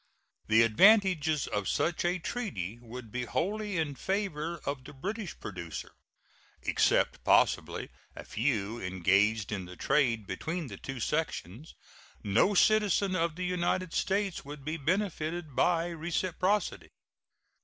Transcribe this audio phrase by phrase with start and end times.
[0.47, 5.91] The advantages of such a treaty would be wholly in favor of the British producer.
[6.63, 11.75] Except, possibly, a few engaged in the trade between the two sections,
[12.23, 16.89] no citizen of the United States would be benefited by reciprocity.